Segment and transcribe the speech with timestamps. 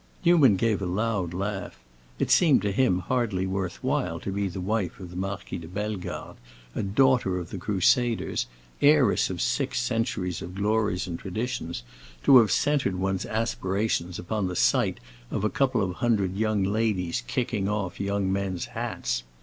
[0.25, 1.77] Newman gave a loud laugh.
[2.17, 5.67] It seemed to him hardly worth while to be the wife of the Marquis de
[5.67, 6.39] Bellegarde,
[6.73, 8.47] a daughter of the crusaders,
[8.81, 11.83] heiress of six centuries of glories and traditions,
[12.23, 17.21] to have centred one's aspirations upon the sight of a couple of hundred young ladies
[17.27, 19.21] kicking off young men's hats.